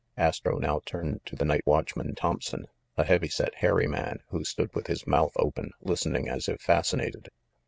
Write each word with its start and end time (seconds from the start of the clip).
Astro 0.17 0.57
now 0.57 0.81
turned 0.83 1.23
to 1.27 1.35
the 1.35 1.45
night 1.45 1.61
watchman, 1.67 2.15
Thomp 2.15 2.41
son, 2.41 2.65
a 2.97 3.03
heavy 3.03 3.27
set 3.27 3.53
hairy 3.53 3.85
man, 3.85 4.17
who 4.29 4.43
stood 4.43 4.73
with 4.73 4.87
his 4.87 5.05
mouth 5.05 5.33
open, 5.35 5.69
listening 5.79 6.27
as 6.27 6.49
if 6.49 6.59
fascinated. 6.59 7.29